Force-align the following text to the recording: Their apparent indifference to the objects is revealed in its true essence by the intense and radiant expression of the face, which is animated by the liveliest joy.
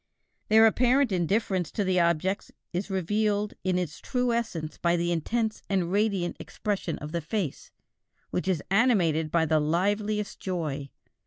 Their 0.49 0.65
apparent 0.65 1.11
indifference 1.11 1.69
to 1.73 1.83
the 1.83 1.99
objects 1.99 2.51
is 2.73 2.89
revealed 2.89 3.53
in 3.63 3.77
its 3.77 3.99
true 3.99 4.33
essence 4.33 4.79
by 4.79 4.97
the 4.97 5.11
intense 5.11 5.61
and 5.69 5.91
radiant 5.91 6.37
expression 6.39 6.97
of 6.97 7.11
the 7.11 7.21
face, 7.21 7.69
which 8.31 8.47
is 8.47 8.63
animated 8.71 9.29
by 9.29 9.45
the 9.45 9.59
liveliest 9.59 10.39
joy. 10.39 10.89